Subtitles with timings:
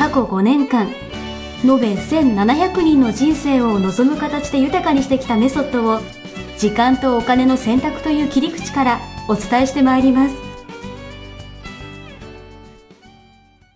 [0.00, 0.88] 過去5年間
[1.62, 6.00] 延べ1700人の人生を望む形で豊かにしてきたメソッドを
[6.56, 10.34] 時間とお金の選択という切り口からお伝えしてまいります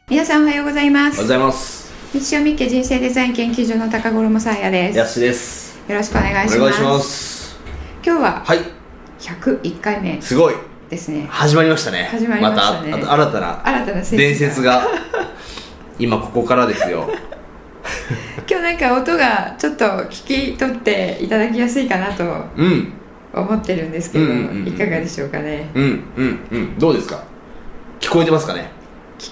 [0.09, 1.93] 皆さんおはようございますおはようございます。
[2.15, 5.79] 日曜日家人生デザイン研究所の高頃もさあやですやです。
[5.87, 7.57] よろしくお願いしますお願いします。
[8.03, 8.61] 今日ははい、
[9.19, 10.55] 101回目すごい。
[10.89, 12.09] ですね始まりましたね。
[12.11, 14.87] 始まりましたねたあ新たな新たな伝説が
[15.99, 17.09] 今ここからですよ。
[18.49, 22.25] 今日なんか音がちょっと聞き取っていただきやすいかなと
[22.57, 22.93] うん、
[23.33, 25.69] 思ってるんですけど、うんいかがでしょうかね？
[25.75, 26.79] うん、うん、うん。
[26.79, 27.23] どうですか？
[28.01, 28.71] 聞こえてますかね？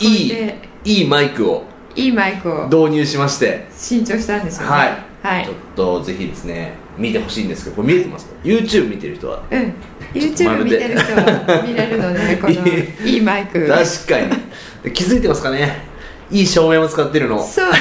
[0.00, 0.52] いい
[0.84, 4.88] いいマイクをいいマイクを導入しまして、新調したんですよねはい、
[5.22, 9.42] はいちょっとぜひですね見てほしいんですけど、これ見えてますか？YouTube 見てる人は。
[9.50, 9.74] うん
[10.14, 12.52] YouTube 見てる人は見れるのでこの
[13.08, 14.36] いいマイク確か
[14.84, 14.90] に。
[14.92, 15.91] 気づいてますかね？
[16.32, 17.42] いい照明も使ってるの。
[17.42, 17.78] そうね。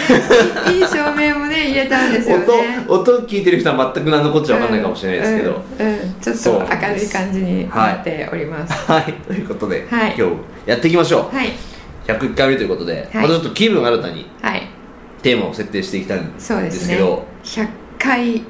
[0.71, 2.45] いいいい照明もね入れたんですよね。
[2.88, 5.94] 音音聞いてる人は全く何のこっちゃ分かんないかもしれないですけど、うんうん。
[5.94, 8.73] うんちょっと明るい感じになっております。
[8.91, 9.13] はい。
[9.13, 10.16] ということで、はい。
[10.17, 10.35] 今日
[10.66, 11.53] やっていきましょう、はい。
[12.05, 13.23] 101回目ということで、はい。
[13.23, 14.67] またちょっと気分新たにはい。
[15.23, 18.44] テーマを設定していきたいんそうですすけど100回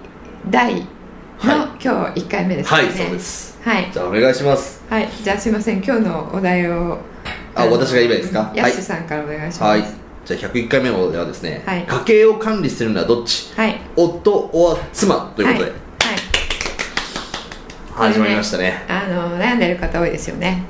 [0.50, 1.84] 台の、はい。
[1.84, 2.78] 今日1回目ですね。
[2.78, 3.60] はいそうです。
[3.64, 3.92] はい。
[3.94, 4.84] じゃあお願いします。
[4.90, 5.08] はい。
[5.24, 5.84] じゃあすいません。
[5.84, 6.98] 今日のお題を
[7.56, 8.22] あの私が言えばいい。
[8.22, 9.62] ですかやすしさんからお願いします。
[9.64, 9.84] はい。
[10.24, 11.84] じゃあ101回目のではですね、はい。
[11.84, 13.52] 家計を管理するのはどっち？
[13.56, 13.80] はい。
[13.96, 15.76] 夫は妻ということで、は
[18.08, 18.12] い。
[18.14, 18.84] 始まりましたね。
[18.88, 20.64] はいあの悩んでる方多いですよね。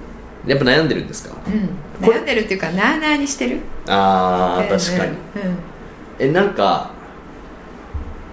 [0.47, 1.35] やっぱ悩んでるんですか？
[1.45, 1.69] うん。
[2.07, 3.59] 悩んでるっていうかなあなあにしてる。
[3.87, 5.11] あーうん確かに。
[5.11, 5.17] うん。
[6.19, 6.89] えなんか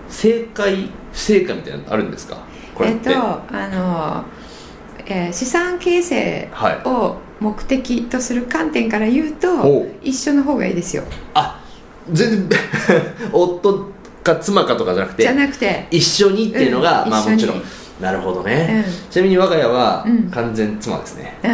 [0.08, 2.38] 正解不正解みたいなのあるんですか？
[2.80, 4.24] えっとあの、
[5.06, 6.88] えー資産形成はい。
[6.88, 11.04] を目的とする観点から言うと、一緒の方がいいですよ。
[11.34, 11.60] あ
[12.12, 12.58] 全然
[13.32, 17.62] 夫か妻かとかじゃなくてじゃなくて一緒にっていうのが、うんまあもちろん。
[18.00, 19.10] なるほどね、うん。
[19.10, 20.30] ちなみに我が家はうん。
[20.30, 21.50] 完全妻ですね、うん。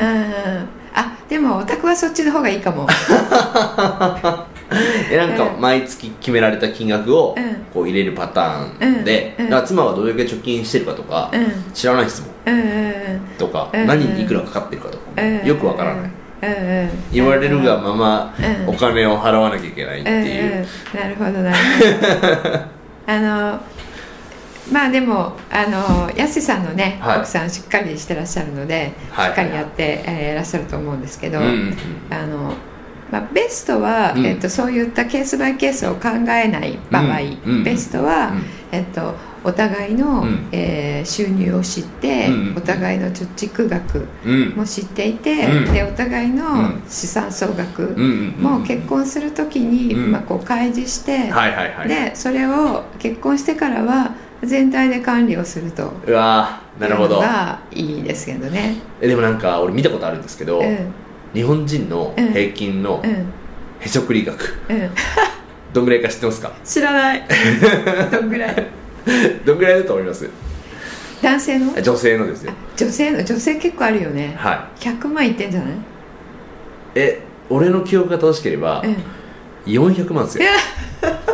[0.94, 2.86] あでもオタクはそっちの方がいいかも。
[5.10, 5.60] えなんかうん。
[5.60, 7.54] 毎月決められた金額をうん。
[7.72, 11.72] こう入れるパターンで、だから妻はどれだけ貯金してるかとか、うん。
[11.72, 12.83] 知らない質問うんうん
[13.38, 16.10] とか、うん何にいくらかかってるかとか、うんよくわからない、
[17.12, 18.34] 言われるがまま
[18.66, 18.74] うん。
[18.74, 21.56] お金を払わなきゃいけないっていう、なるほどなる
[22.42, 22.60] ほど。
[23.12, 23.60] あの
[24.72, 27.18] まあでもあのやすしさんのね、はい。
[27.18, 29.28] 奥さんしっかりしてらっしゃるので、はい。
[29.28, 31.76] しっかりやって、えーいらっしゃると思うんですけど、うんうんうん。
[32.10, 32.54] あの
[33.14, 34.26] まあ、ベストは、うん。
[34.26, 37.38] えっと、そういったケースバイケースを考えない場合、うん。
[37.44, 37.62] うん。
[37.64, 38.42] ベストは、うん。
[38.72, 39.14] えっと、
[39.44, 40.48] お互いの、うん。
[40.50, 42.34] えー収入を知って、うん。
[42.48, 42.56] うん。
[42.56, 44.48] お互いの貯蓄額うん。
[44.56, 45.72] も知っていて、うん。
[45.72, 46.82] でお互いのうん。
[46.88, 47.82] 資産総額
[48.40, 50.10] も結婚する時に、うん。
[50.10, 51.88] まあ、こう開示して、はいはいはい。
[51.88, 57.20] でそれを結婚してからは全体で管理をするとうわーなるほど。
[57.20, 58.74] がいいですけどね。
[59.00, 60.92] えでもなんか俺見たことあるんですけど、うん
[61.34, 63.10] 日本人の平均のうん。
[63.80, 64.90] へそくり額、うん、
[65.74, 66.52] どんぐらいか知ってますか？
[66.64, 67.22] 知らない。
[68.10, 68.66] どんぐらい？
[69.44, 70.30] どんぐらいだと思います？
[71.20, 71.82] 男性の？
[71.82, 72.52] 女性のですよ。
[72.76, 73.22] 女性の？
[73.24, 74.34] 女性結構あるよね。
[74.38, 75.70] は100万いってんじゃない？
[75.72, 75.74] い
[76.94, 78.96] え俺の記憶が正しければうん。
[79.70, 80.44] 400万ですよ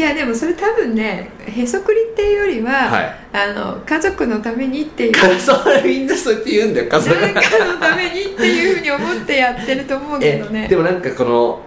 [0.00, 3.14] いやでもそれ多分ねへそくりっていうよりは、はい。
[3.34, 5.38] あの家族のためにっていう。
[5.38, 7.20] それみんなそうやって言うんだよ家族。
[7.20, 7.40] 誰か
[7.74, 10.68] のためにっていうふうに思ってやってると思うけえどね。
[10.68, 11.60] でもなんかこの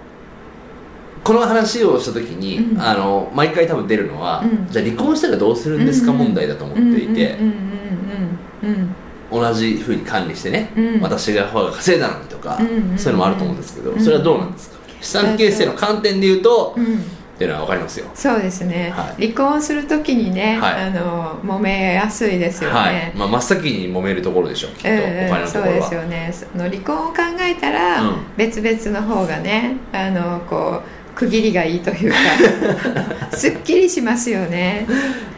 [1.24, 2.82] この話をした時に、うん。
[2.82, 4.68] あの毎回多分出るのは、うん。
[4.68, 7.38] じゃあ離婚したらどうするんですかうん問題だと思っていて、
[9.32, 11.02] 同じふうに管理してね、うん。
[11.02, 14.82] 私が方が稼いだのにとか、そういうのもあると思うんですけど、うんそれはどうなんですか？
[15.02, 16.76] 資産形成の観点で言うと、
[17.36, 18.06] っていうのは分かりますよ。
[18.14, 19.28] そうですね、はい。
[19.28, 20.84] 離婚するときにね、はい。
[20.84, 26.32] あの揉めやすいですよね、はい、まあ、真っ先に揉めるところでしょうきっと、うんうんそうですよね。
[26.32, 28.18] その離婚を考えたら、うん。
[28.38, 32.18] 別々の方がねあのこう区切りがいいというか
[33.36, 34.86] すっきりしますよね。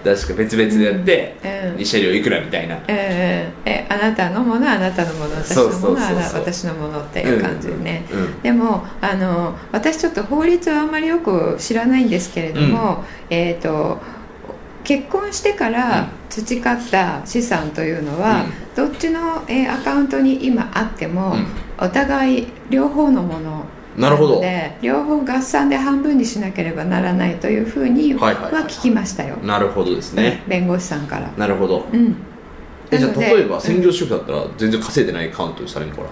[0.04, 2.78] 確か別々でやって、うん慰謝料いくらみたいな。
[2.88, 5.96] えーえあなたのものはあなたのもの私のもの
[6.34, 14.00] 私のものっていう感じでね、うんうんでもあの私ちょっと法律はあんまりよく知らないんですけれども、えっ、と
[14.84, 18.46] 結婚してから培った資産というのは、
[18.76, 21.46] どっちの、えーアカウントに今あっても、うん。
[21.78, 23.66] お互い両方のもの
[23.98, 24.44] なるほど。
[24.82, 28.64] 両方合算で半分にしなければならないというふうにははいはいはいはい。
[28.66, 31.32] 聞きましたよ、なるほどですね、弁護士さんから。
[31.38, 31.86] なるほど。
[31.92, 32.16] うん。
[32.92, 36.04] えじゃあ例えば専業主婦だったら全然稼いでないカウントにされるのか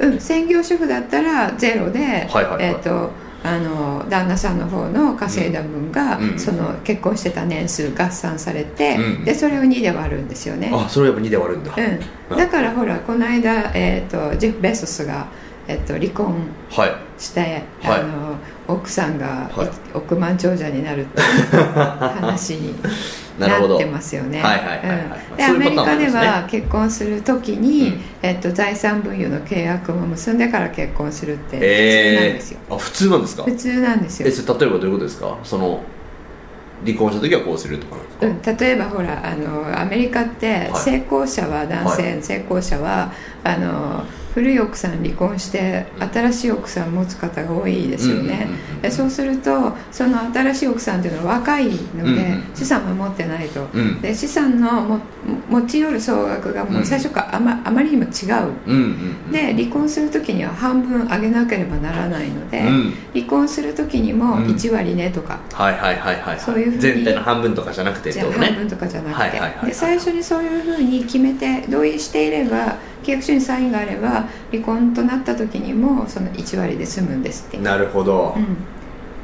[0.00, 0.06] な？
[0.06, 2.64] うん、専業主婦だったらゼロで、はいはいはい。
[2.64, 3.10] えっ、と
[3.42, 11.74] あの旦那さんの方の稼いだ分が、うんその結婚してた年数合算されて、うんでそれを2で割るんですよね、あそれはやっぱ2で割るんだ、
[12.30, 15.28] うん、だからほらこの間、えー、とジェフ・ベソスが、
[15.70, 16.34] えー、と離婚
[16.70, 16.92] はい。
[17.18, 18.00] して、はい。
[18.00, 18.36] あの
[18.66, 19.68] 奥さんが、はい。
[19.94, 21.26] 億万長者になるっていう
[21.74, 22.74] 話に
[23.38, 24.42] なってますよね。
[24.42, 24.98] はいはいはいはい。
[25.30, 25.36] うん。
[25.36, 28.00] でアメリカでは結婚する時に、うん。
[28.22, 32.58] えっと、財産分与の契約も結んでから結婚するって普通なんえですよ。
[32.70, 33.42] ー、あ普通なんですか？
[33.44, 34.28] 普通なんですよ。
[34.28, 34.32] え。
[34.32, 35.36] それ例えばどういうことですか？
[35.44, 35.80] その
[36.84, 40.80] 離婚した時はこうするとかなんですか、うん、例えばほらあのアメリカってはい。
[40.80, 43.12] 成功者は男性、は成功者は
[43.44, 44.04] あの
[44.34, 48.48] 古い奥さん離婚して新しい奥さん持つ方が多いですよね、
[48.90, 54.00] そうするとその新しい奥さんっていうのは若いので、資産は持ってないと、うん。
[54.00, 55.00] で資産のも
[55.48, 59.32] 持ち寄る総額がもう最初からあまあまりにも違う。
[59.32, 62.94] で離婚する時には半分上げなければならないので、うん。
[63.12, 64.46] 離婚する時にもうん。
[64.46, 66.40] 1割ねとか、はいはいはいはいはい。
[66.40, 68.20] そういうふうに全体の半分とかじゃなくてね。
[68.20, 78.56] 半分とかじゃなくて、で最初にそういうふうに決めて同意していれば契約書にサインがあれば離婚となった時にもその1割で済むんですって、なるほど、うん。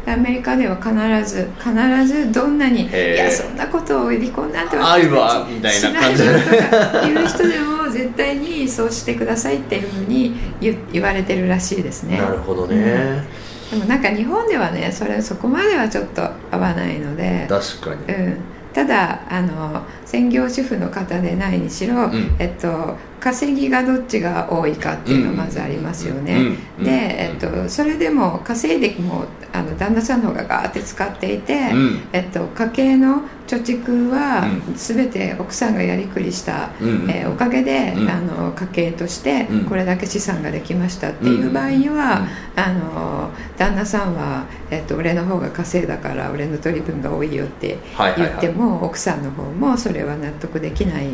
[0.07, 0.95] でアメリカでは必
[1.29, 6.23] ず必ずどんなに「いやそんなことを離婚なんてあるわみたいな感じ。
[6.23, 12.19] しないよ」とか言う人でも絶対にそうしてくださいっていうふうに言言われてるらしいですね。
[12.19, 13.25] なるほどね、
[13.71, 17.47] でもなんか日本ではねそれそこまではちょっと合わないので。
[17.49, 18.15] 確かに。
[18.15, 18.37] うん、
[18.73, 22.37] ただあの専業主婦の方でないにしろ、ん。
[22.39, 22.97] えっと、
[23.27, 26.59] 稼ぎがどっちが多いかっていうのはまずありますよね、うん。
[26.79, 26.85] うん。
[26.85, 32.01] で、えっと、それでも稼いでもあの旦那さんの方がガーって使っていて、うん。
[32.13, 34.75] えっと、家計の貯蓄はうん。
[34.77, 36.89] 全て奥さんがやりくりした、うん。
[36.89, 37.11] うん。
[37.11, 38.09] えーおかげで、うん。
[38.09, 39.65] あの家計としてうん。
[39.65, 42.63] これだけ資産ができましたっていう場合には、うん。
[42.63, 48.31] あの旦那さんは、えっと、俺の方が稼いだから俺の取り分が多いよってはいはいはい。
[48.31, 51.09] 言っても、奥さんの方もそれは納得できない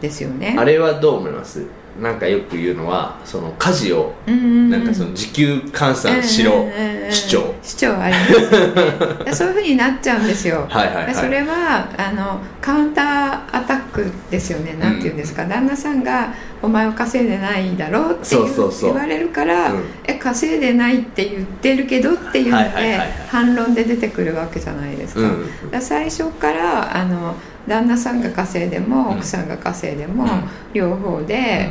[0.00, 0.56] ですよね。
[0.58, 1.62] あれはどう思います？
[2.00, 4.70] なんかよく言うのはその家事をうんうんうん。
[4.70, 7.12] なんかその時給換算しろうんうんうんうん。
[7.12, 9.24] 主張主張ありますよね。
[9.24, 10.66] で そういうふうになっちゃうんですよ。
[10.70, 11.06] はいはいはい。
[11.08, 14.76] でそれはあのカウンターアタックですよね。
[14.80, 16.32] なんて言うんですか、旦那さんが
[16.62, 18.92] 「お前は稼いでないだろ」っていうそうそうそう。
[18.94, 19.82] 言われるから、うん。
[20.04, 25.46] え稼いでないって言ってるけどっていうので、反論で出てくるわけじゃないですか,、うん
[25.80, 27.34] 最初からあの
[27.70, 29.16] 旦那さんが稼いでもうん。
[29.18, 30.28] 奥さんが稼いでも、うん。
[30.74, 31.70] 両方で、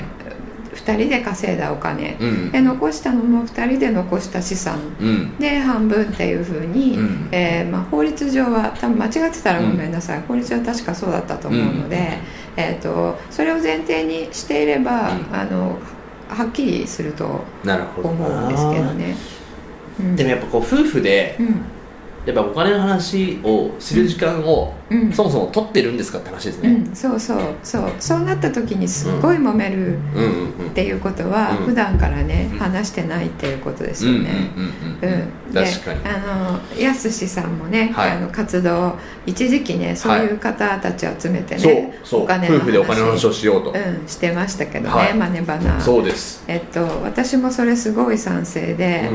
[0.73, 2.51] 2人で稼いだお金、うん。
[2.51, 4.79] で残したのも2人で残した資産。
[4.99, 5.37] うん。
[5.37, 7.29] で半分っていうふうに、うん。
[7.31, 12.17] えーまあ、法律上は多分間違ってたらごめんなさい、法律は確かそうだったと思うので、
[12.55, 15.35] えー、とそれを前提にしていれば、うん。
[15.35, 15.77] あの
[16.29, 19.15] はっきりすると思うんですけどね。
[19.99, 21.61] うんでもやっぱこう夫婦でうん
[22.33, 25.13] やっぱお金の話をする時間をうん。
[25.13, 26.69] そもそも取ってるんですかって話ですね。
[26.69, 27.39] うん、そうそう。
[27.63, 27.91] そう。
[27.99, 30.31] そうなった時にすっごい揉めるうんうん
[30.61, 30.67] うん。
[30.69, 31.65] っていうことは、うん。
[31.67, 34.51] 普段からね、うん話してないっていうことですうんうんよね。
[34.55, 35.13] うんうん。
[35.47, 35.99] うん、で確かに。
[36.05, 38.11] あのやすしさんもね、はい。
[38.11, 42.23] あの活動一時期ねそういう方たちを集めてね、そうそう。
[42.23, 43.71] お金の夫婦でお金の話をしようと。
[43.71, 45.13] うん、してましたけどね、はい。
[45.13, 45.79] マネバナ。
[45.79, 46.43] そうです。
[46.47, 49.09] えっと私もそれすごい賛成で、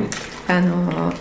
[0.49, 1.13] あの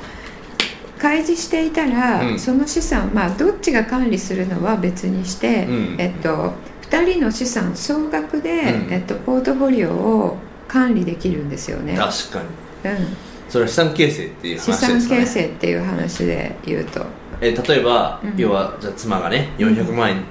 [1.03, 2.39] 開示していたら、うん。
[2.39, 5.95] その資産まあどっちが管理するのは別にして、うん。
[5.99, 6.53] えっと
[6.89, 8.93] 2人の資産総額で、うん。
[8.93, 10.37] えっと、ポートフォリオを
[10.69, 12.89] 管理できるんですよね、確かに。
[12.89, 13.07] うん、
[13.49, 15.19] それは資産形成っていう資産話ですかね。
[15.21, 17.05] 形成っていう話で言うと、
[17.41, 18.33] え例えば、うん。
[18.37, 20.23] 要はじゃあ妻がね400万円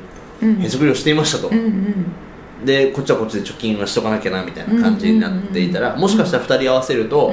[0.43, 2.65] うん、へそくりをしていましたと、うんうん。
[2.65, 7.33] でこっちはこっちで貯金はしとかなきゃなみたいな感じになっていたら、うんもしかしたら2人合わせると、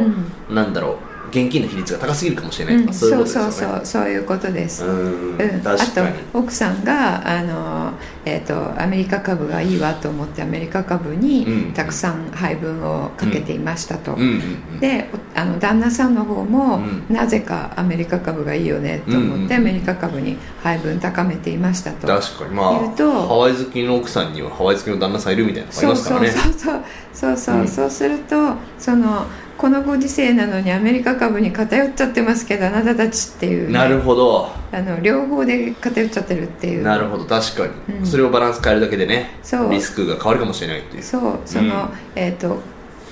[0.49, 0.55] うん。
[0.55, 3.67] なんだろう現金の比率が高すぎるかもしれないうん、そういうそうことですよね。
[3.67, 7.93] そうそうそういうことです、うんうん、あと奥さんがあの、
[8.25, 14.27] えー、とアメリカ株がいいわと思ってアメリカ株にうんたくさん配分をかけていましたと、うんうん
[14.73, 14.79] うん。
[14.79, 17.05] でおあの旦那さんの方も、うん。
[17.09, 22.07] なぜかアメリカ株がいいよねと思って、アメリカ株に配分高めていましたと。
[22.07, 22.55] 確かに。
[22.55, 26.29] まあハワイ好きの奥さんにはハワイ好きの旦那さんいるみたいなのがありそうますからね。
[26.29, 26.83] そうそう
[27.13, 27.67] そうそうそう、うん。
[27.67, 29.25] そうするとその
[29.59, 33.67] このご時世なのにアメリカ株に偏っちゃってますけどあなたたちっていう。
[33.67, 34.49] ね、なるほど。
[34.71, 36.83] あの両方で偏っちゃってるっていう。
[36.83, 37.25] なるほど。
[37.25, 38.05] 確かに、うん。
[38.05, 39.69] それをバランス変えるだけでねそう。
[39.69, 41.03] リスクが変わるかもしれないっていう。
[41.03, 41.39] そう。
[41.45, 41.89] その、うん。
[42.15, 42.55] えっ、と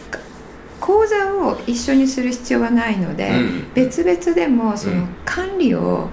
[0.10, 0.20] か
[0.80, 3.74] 口座を一緒にする必要はないので、うん。
[3.74, 5.08] 別々でもそのうん。
[5.26, 6.08] 管理を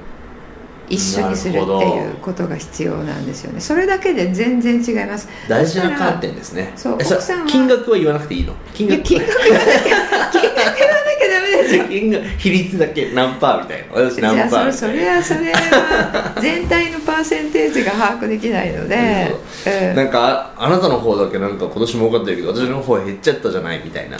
[0.89, 3.61] 一緒にするっていうことが必要なんですよね。
[3.61, 5.29] それだけで全然違います。
[5.49, 6.73] 大事な観点ですね。
[6.77, 8.55] そう奥さんは金額は言わなくていいの？
[8.75, 9.03] 金額？
[9.03, 11.85] 金額言わなきゃ金額言わなきゃダメですよ。
[11.89, 14.03] 金額比率だけ何パーみたいな。
[14.03, 19.33] 私何パーあそれそれはそれは全体のパーセンテージが把握できないので、
[19.67, 19.93] う。
[19.93, 19.97] ん。
[19.97, 24.19] なんかああなたの方だけなんか今年儲かってるけど私の方減っちゃったじゃないみたいな。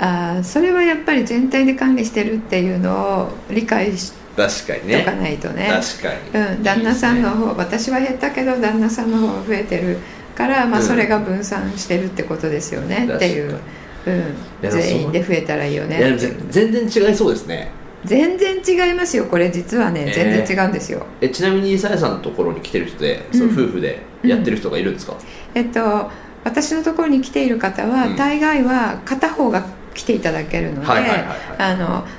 [0.00, 5.00] あーそれはやっぱり全体で管理してるっていうのを理解し確かにね。
[5.00, 5.68] とかないとね。
[5.68, 9.98] 確かに、うん、旦那さんの方私は減ったけど旦那さんの方が増えてる
[10.36, 10.86] から、まあ、うん。
[10.86, 13.58] それが分散してるってことですよね、っていう、
[14.06, 14.22] うん、
[14.62, 16.16] や全員で増えたらいいよね。
[16.50, 17.70] 全然違いそうですね。
[18.04, 20.04] 全然違いますよこれ実はね。
[20.06, 20.14] えー。
[20.14, 25.16] 全然違うんですよ、えちなみにさやさんのところに来てる人で、その夫婦でやってる人がいるんですか、
[25.54, 26.08] えっと
[26.44, 28.16] 私のところに来ている方は、うん。
[28.16, 29.66] 大概は片方が
[29.98, 30.86] 来ていただけるので、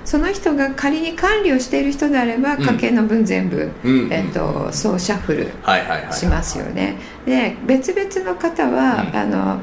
[0.04, 2.64] その人が仮に管理をしている人であればうん。
[2.64, 5.48] 家計の分全部、うんえっと、そうシャッフル
[6.12, 6.98] しますよね。
[7.26, 9.16] で別々の方は、うん。
[9.16, 9.62] あの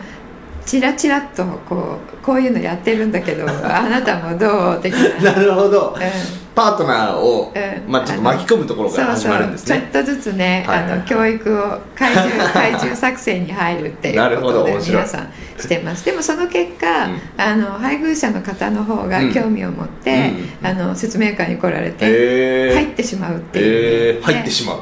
[0.64, 4.80] チラチラっとこうこういうのやってるんだけど あなたもどう？
[4.82, 5.94] 的な、なるほど。
[5.94, 7.92] うんパートナーを、うん。
[7.92, 9.90] まあ、ちょっと巻き込むところから始まるんですね。
[9.92, 10.78] そうそうちょっとずつね、はい。
[10.78, 16.04] はいはいあの教育を怪獣 怪獣作戦に入るっていうことで皆さんしてます。
[16.06, 17.20] でもその結果、うん。
[17.36, 20.32] あの配偶者の方の方が興味を持って、
[20.62, 20.66] うん。
[20.66, 24.78] あの説明会に来られて、へ入ってしまうっていう、えー、入ってしまう。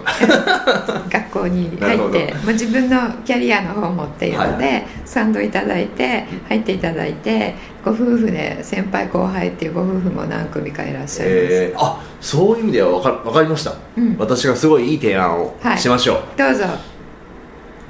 [1.10, 7.54] 学校に入って、まあ、自分のキャリアの方もっていうので、は賛同いただいて入っていただいて
[7.84, 14.16] ご夫婦で先輩後輩っていうご夫婦も何組かいらっしゃいます、えー、あそういう意味では分か分かりました、うん。
[14.18, 15.78] 私がすごいいい提案をはい。
[15.78, 16.64] しましょう、どうぞ。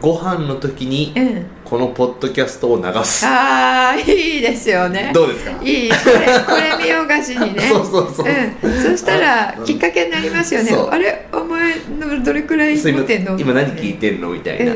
[0.00, 1.46] ご飯の時にうん。
[1.64, 3.24] このポッドキャストを流す。
[3.26, 5.10] ああいいですよね。
[5.14, 5.50] どうですか？
[5.62, 7.62] いいこれこれ見よがしにね。
[7.72, 8.68] そうそうそうう。
[8.68, 10.70] ん、そしたらきっかけになりますよね。
[10.90, 11.26] あれ？
[11.32, 13.38] お前のどれくらいそう今持ってんの？
[13.38, 14.28] 今何聞いてんの？
[14.30, 14.72] みたいな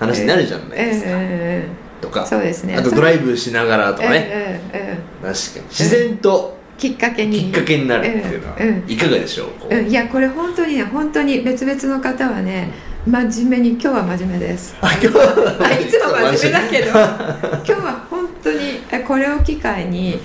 [0.00, 1.10] 話になるじゃないですか。
[1.10, 2.76] えええとか、えそうですね。
[2.76, 5.64] あとドライブしながらとかね、ええええ確かに。
[5.68, 7.44] 自然ときっかけに。
[7.44, 8.90] きっかけになるっていうのはうんうん。
[8.90, 9.48] いかがでしょう？
[9.60, 9.74] こう。
[9.74, 12.70] うん、いやこれ本当にね本当に別々の方はね
[13.06, 14.76] 真面目に今日は真面目です。
[14.80, 16.90] あ今日はあいつも真面目だけど
[17.64, 18.58] 今日は本当に
[18.90, 20.18] えこれを機会に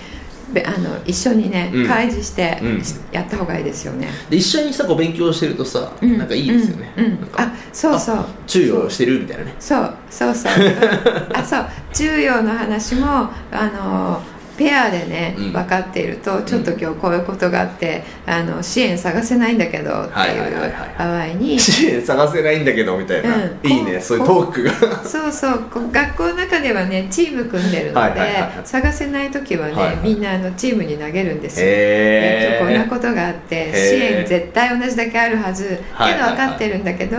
[0.52, 1.88] べあの一緒にね、うん。
[1.88, 2.82] 開示して、うん。
[3.12, 6.18] やった方がいいですよね、で一緒にさこう勉強してるとさ、うん。
[6.18, 7.28] なんかいいですよね、うん。
[7.38, 8.26] あそうそう。
[8.48, 9.54] 注意をしてるみたいなね。
[9.60, 9.94] そう。
[10.10, 10.54] そうそう。
[10.54, 10.58] う
[11.34, 11.66] んあそう。
[11.94, 13.06] 重要の話も
[13.52, 14.24] あの
[14.60, 15.54] ペアでね、うん。
[15.54, 23.70] 分かっているとちょっと今日こういうことがあってあの支援探せないんだけどってはいう場合に 支援探せないんだけどみたいな、うん。
[23.70, 24.72] いいねこそういうトークが。
[25.04, 28.22] そうそうこう学校の中ではねチーム組んでるので、
[28.66, 29.96] 探せない時はね、はいはい。
[30.04, 37.18] みんなあのチームに投げるんですよ、へ今日こんなえことがあって支援絶対同じだけあるはずけど分かってるんだけど、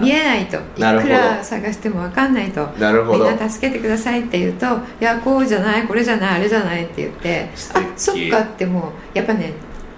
[0.00, 3.24] 見えないといくら探しても分かんないとなるほど。
[3.24, 4.66] みんな助けてくださいって言うと
[5.00, 7.84] 「いやこうじゃないこれじゃないあれじゃない」って言って「素敵。
[7.84, 9.52] あそっか」ってもうやっぱね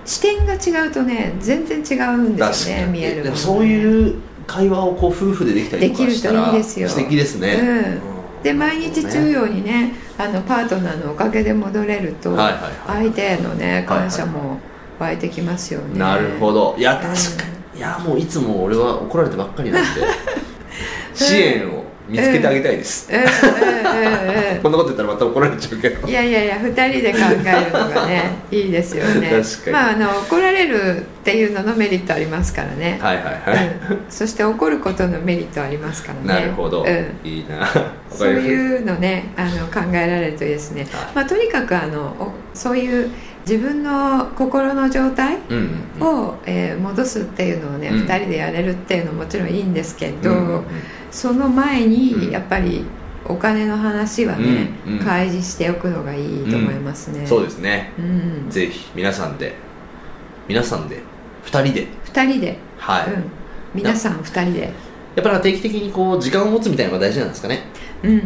[0.05, 4.15] 視点が違うとね全然違うんですよね見えるものでもそういう
[4.47, 6.89] 会話をこう夫婦でできたりとかしたらできるといいですよ。
[6.89, 7.69] 素敵ですね、うん。
[7.69, 8.43] うん。
[8.43, 14.59] で毎日重要にねあのパートナーのおかげで戻れると、はいはいはい相手へのね感謝も
[14.99, 16.77] 湧いてきますよね、なるほど。
[16.79, 17.01] いやうん。
[17.01, 17.79] 確かに。
[17.79, 20.01] いやもういつも俺は怒られてばっかりなんで。
[21.15, 26.09] 支援を見つけてあげたいです、うんうんうんうんこんなこと言ったらまた怒られちゃうけど。
[26.09, 29.31] いやいやいや2人で考えるのがね いいですよね。
[29.31, 29.73] 確かに。
[29.73, 36.41] まああの怒られるっていうののメリットありますからね、はいはいはい、うん、そして怒ることのメリットありますからね。
[36.41, 37.29] なるほど、うん。
[37.29, 37.59] いいな。
[37.59, 37.69] わ
[38.11, 41.15] そういうのねあの考えられるといいですね、はい。
[41.17, 43.11] まあ、とにかくあのおそういう
[43.47, 45.37] 自分の心の状態
[46.01, 47.97] を、えー戻すっていうのをね、うん。
[48.07, 50.65] 2人でやれるっていうのももちろんいいんですけど、うんうんうん
[51.15, 52.33] その前にうん。
[52.33, 52.85] やっぱり
[53.25, 54.99] お金の話はね、うんうん。
[54.99, 57.93] 開示しておくのがいいと思いますね、そうですね。
[57.99, 58.51] うん。
[58.51, 59.55] ぜひ皆さんで。
[60.49, 61.01] 皆さんで。
[61.47, 61.87] 2人で。
[62.05, 63.25] 2人で、はい、うん、
[63.75, 64.73] 皆さん2人で。
[65.15, 67.63] やっぱり定期的にこう時間を持つみたいなのが大事なんですかね。
[68.03, 68.23] うん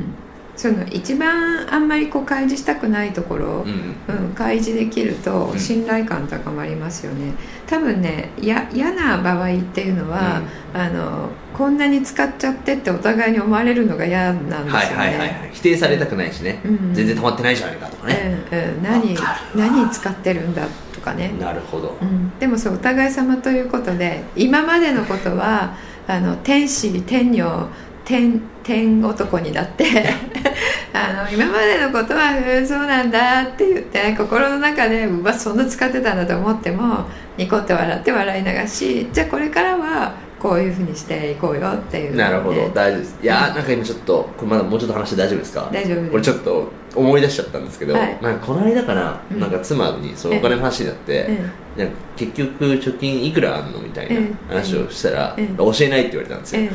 [0.59, 4.25] その一番あんまりこう開示したくないところ、うん。
[4.27, 5.59] うん、開示できるとうん。
[5.59, 7.33] 信頼感高まりますよね。
[7.69, 10.43] 多分ねや嫌な場合っていうのは、
[10.75, 15.51] あのこんなに使っちゃってってお互いに思われるのが嫌なんですよね、はいはいはいはい。
[15.53, 16.93] 否定されたくないしね、うん。
[16.93, 19.17] 全然溜まってないじゃないかとかね、うんうん、何
[19.55, 25.77] 何使ってるんだとかね、なるほど、うん、でもそうお互い様ということで今までのことは
[26.09, 27.69] あの天使天女
[28.09, 29.85] 天天男になって
[30.95, 37.05] あの今までのことはうんそうなんだって言って心の中でうわそんな使ってたんだと思っても
[37.37, 42.69] ニコって笑って笑い流しじゃあこれからはこういうふうにしていこうよっていう、なるほど。
[42.73, 43.19] 大丈夫です。
[43.21, 45.69] いやーなんか今ちょっとこれまだもうちょっと話して大丈夫ですか？
[45.73, 46.11] 大丈夫です。
[46.13, 48.19] 俺ちょっと思い出しちゃったんですけど、はい。
[48.23, 49.41] なんかこの間かな,、うん。
[49.41, 51.37] なんか妻にそのお金の話になって、うん
[51.83, 56.69] なんか結局貯金いくらあんのみたいなうん話をしたら、うん教えないって言われたんですよ、うん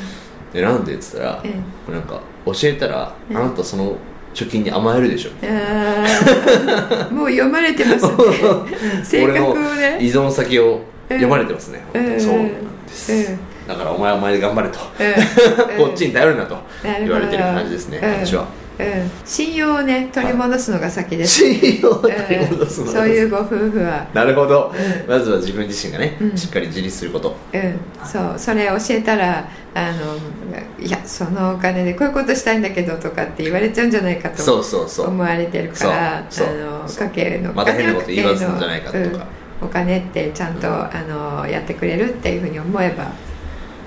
[0.54, 0.94] でなんで？
[0.94, 1.44] って言ったら、
[1.88, 3.98] うんなんか教えたら、うんあなたその
[4.34, 5.30] 貯金に甘えるでしょ。
[5.44, 8.12] あー もう読まれてますね。
[9.04, 9.98] 性格を俺のね。
[10.00, 16.58] 依存先を読まれてますね、うんそうなんです、うんだからお前はお前で頑張れと、うん こっちに頼るなと
[17.00, 18.46] 言われてる感じですね、うん私は
[18.80, 24.08] うん、信用をね取り戻すのが先です、信用を取り戻すのそういうご夫婦は。
[24.14, 26.38] なるほど、うまずは自分自身がね、うん。
[26.38, 27.36] しっかり自立すること。
[27.54, 35.08] うん、そうそれ教えたらあのいやそのお金でこういうことしたいんだけどとかって言われちゃうんじゃないかとそうそうそう。
[35.08, 36.56] 思われてるからそうそう。
[36.56, 39.00] あのそう家計のまた変なこと言んじゃないかとか。
[39.00, 39.44] うん。
[39.64, 43.12] お金ってちゃんと、あのやってくれるっていうふうに思えば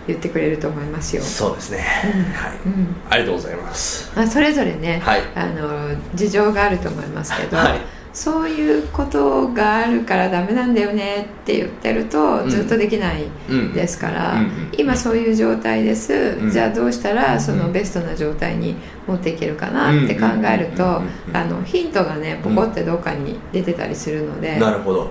[0.06, 1.84] 言ってくれると思いますよ、そうですね、
[2.14, 2.22] うん。
[2.32, 2.96] はい、うん。
[3.10, 4.12] ありがとうございます。
[4.14, 5.22] まあ、それぞれね、はい。
[5.34, 7.80] あの事情があると思いますけど、はい。
[8.12, 12.50] そういうことがあるからダメなんだよねって言ってるとうん。
[12.50, 14.40] ずっとできないうんですから、うん。
[14.40, 14.50] うん。
[14.78, 16.50] 今そういう状態です、うん。
[16.50, 17.72] じゃあどうしたらそのうん。
[17.72, 18.74] ベストな状態に
[19.06, 21.00] 持っていけるかなって考えると
[21.32, 25.10] あのヒントがねポコってどっかに出てたりするので、なるほどうん、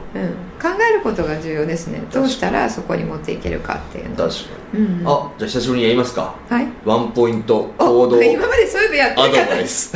[0.61, 4.35] 考えることが重要ですねどうしたらそこに持っていけるかっていうの、確か
[4.73, 9.93] に、うん、あじゃあ久しぶりにやりますかはいワンポイント行動今までそういえばやってアドなかったバイス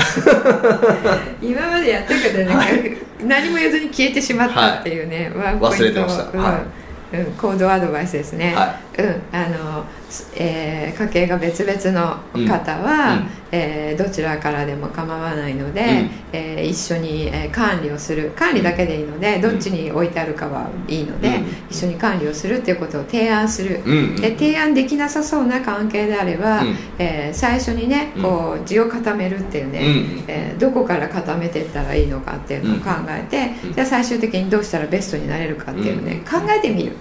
[1.41, 6.79] 今までやってたけどね、何も言わずに消えてしまったっていうね、ワンポイント忘れてましたうんは
[7.11, 9.83] うん、行動アドバイスですね、はうんあの
[10.35, 13.19] えー家計が別々の方は、うん。
[13.19, 13.29] うん。
[13.51, 16.09] えーどちらからでも構わないので、うん。
[16.33, 21.45] えー一緒に、えー管理をする管理だけでいいので、どっちに置いてあるかはいいので、うん。
[21.69, 23.81] 一緒に管理をするっていうことを提案する、
[24.19, 26.75] で提案できなさそうな関係であれば、うん。
[26.97, 30.23] えー最初にねこう地を固めるっていうね、うん。
[30.27, 36.93] えーどこから固めていったらいいのかっていうのを考えて、うんじゃあ最終的にどうしたらベストになれるかっていうね、考えてみる、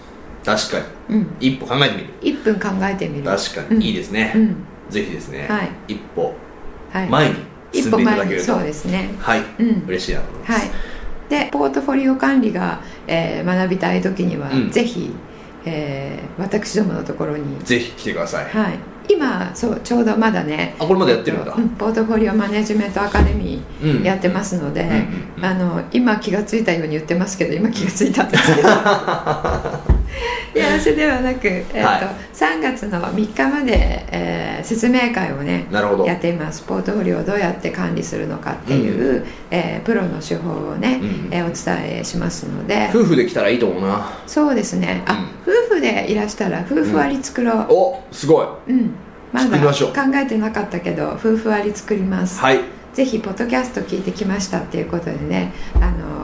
[0.57, 0.79] 確か
[1.11, 2.39] うん、に一歩考えてみる。
[2.39, 3.25] 1分考えてみる。
[3.25, 3.79] 確かうん。
[3.79, 4.57] にいいですね、うん。
[4.89, 5.71] ぜひですね、はい。
[5.89, 6.35] 一歩。
[6.93, 7.35] はい、前に
[7.73, 8.47] 進んでいただけると。
[8.47, 9.11] そうですね。
[9.19, 9.85] はい、うん。
[9.87, 10.71] 嬉しいなと思います、はい。
[11.29, 14.71] でポートフォリオ管理が、えー学びたい時には、うん。
[14.71, 15.11] ぜひ、
[15.67, 17.59] えー私どものところに。
[17.65, 18.79] ぜひ来てください、はい。
[19.11, 23.91] 今そうちょうどまだねあこれまだやってるんだ、うんポートフォリオマネジメントアカデミうん。
[24.01, 24.95] ーやってますので、うんうん
[25.39, 25.45] うん。
[25.45, 28.69] あの今気がついたように言ってますけど今気がついたんですけど
[30.55, 32.15] いやそれではなく、えーとはい。
[32.33, 36.05] 3月の3日まで、えー説明会をねなるほど。
[36.05, 36.63] やっています。
[36.63, 41.29] ポートフォリオをどうやって管理するのかっていう、えープロの手法をね、うん。
[41.33, 42.91] えーお伝えしますので。
[42.93, 44.19] 夫婦で来たらいいと思うな。
[44.27, 45.03] そうですね。
[45.07, 48.73] あ、夫婦でいらしたら夫婦割作ろう、おすごい。
[48.73, 48.95] うん。
[49.33, 52.61] まだ考えてなかったけど夫婦割作ります、はい。
[52.95, 56.18] ぜひポッドキャスト聞いてきましたっていうことでねあの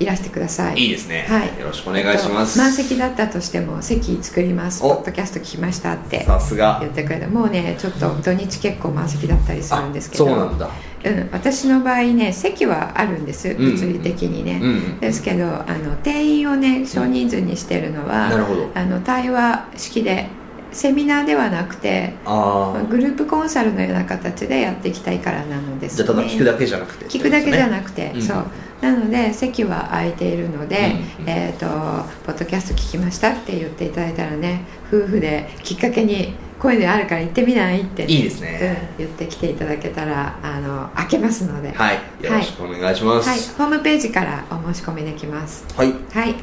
[0.00, 0.78] いらしてください。
[0.78, 1.60] いいですね、はい。
[1.60, 2.58] よろしくお願いします。
[2.58, 4.82] 満席だったとしても席作ります。
[4.82, 4.96] お。
[4.96, 6.78] ポッドキャスト聞きましたってさすが。
[6.80, 10.26] 言ってくれてもうねちょっと土日結構満席だったりするんですけど。
[10.26, 10.70] そうなんだ。
[11.02, 18.70] うん、私の場合ね席はあるんですん物理的にね、うんうんですけどあの定員をね少人数にしてるのは、なるほど。
[18.74, 20.28] あの対話式で
[20.72, 28.22] セミナーではなくてああグループコンサルのような形でやっていきたいからなのです、じゃあただ聞くだけじゃなくて聞くだけじゃくなくて、うん。
[28.22, 28.44] そう。
[28.80, 31.66] なので席は空いているので、うんえっ、と
[32.24, 41.96] 「ポッドキャスト聞きました」って言っていただいたらね夫婦できっかけにこういうのあるから行ってみないって、いいですね、うん、言ってきていただけたらあの開けますので、はい。
[42.22, 43.28] よろしくお願いします。
[43.28, 45.64] はい、ホームページからお申し込みできます。
[45.74, 46.34] はい、はい。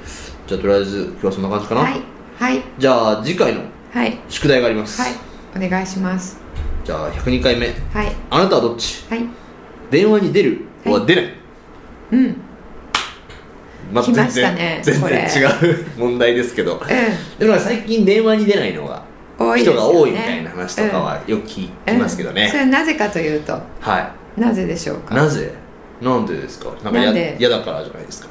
[0.47, 2.01] じゃあとりあえず今日はそんな感じかな、はい。
[2.39, 2.63] はい。
[2.79, 3.61] じゃあ次回の
[3.97, 4.19] はい。
[4.29, 5.13] 宿題があります、はい。
[5.55, 6.37] お願いします。
[6.85, 7.65] じゃあ102回目。
[7.65, 8.15] はい。
[8.29, 9.03] あなたはどっち？
[9.09, 9.23] はい。
[9.89, 10.65] 電話に出る？
[10.85, 11.33] は出ない、
[12.11, 12.35] うん。
[13.91, 16.75] まあ来ましたね全然違う問題ですけど。
[16.75, 16.79] う
[17.39, 19.03] でもなんか最近電話に出ないのがん
[19.39, 19.81] 多いですよね。
[19.81, 22.49] 人が多いみたいな話とかはよく聞きますけどね、うん。
[22.49, 25.15] それはなぜかというとはなぜでしょうか？
[25.15, 25.51] いなぜ？
[26.03, 26.69] なんでですか？
[26.83, 27.35] なんかやなんで？
[27.39, 28.29] 嫌だからじゃないですか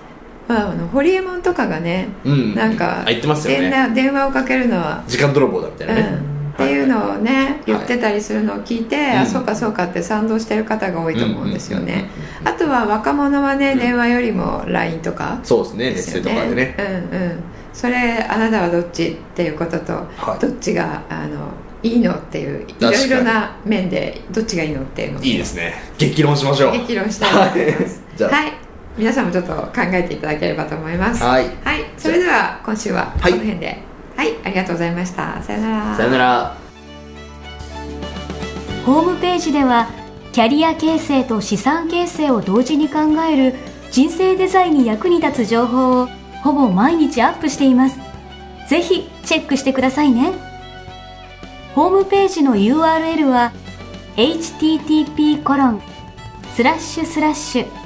[0.48, 2.54] まあ、あのホリエモンとかがねうん。
[2.54, 6.50] なんかあ言ってますよ電ね話電話をかけるのは時間泥棒だみたいなね、うん。
[6.52, 9.18] っていうのをね言ってたりするのを聞いて、うん。
[9.18, 11.84] あそうかそうかって賛同してる方が多いと思うんですよね。
[11.84, 16.76] うんうんうんうんあとは若者はね電話よりも LINE とかそうですねメッセとかでね。
[16.78, 17.42] うんうん。
[17.72, 20.38] それあなたはどっちっていうことと、はい。
[20.40, 21.48] どっちがあの
[21.82, 25.22] いいのっていういろいろな面でどっちがいいのっていうのを。
[25.22, 25.74] いいですね。
[25.98, 26.72] 激論しましょう。
[26.72, 28.02] 激論したいと思います。
[28.16, 28.30] じゃあ。
[28.30, 28.65] はい
[28.96, 31.22] 皆さんもちょっと考えていただければと思います。
[31.22, 31.44] はい。
[31.64, 33.32] はい、それでは今週はこはい。
[33.32, 33.78] の辺で。
[34.16, 35.42] はい、ありがとうございました。
[35.42, 35.96] さよなら。
[35.96, 36.56] さよなら。
[38.86, 39.88] ホームページでは
[40.32, 43.54] キャリア形成と資産形成を同時に考える
[43.90, 46.06] 人生デザインに役に立つ情報を
[46.42, 47.98] ほぼ毎日アップしています。
[48.68, 50.32] ぜひチェックしてくださいね。
[51.74, 53.52] ホームページの URL は
[54.16, 55.82] http コロン
[56.54, 57.85] スラッシュスラッシュ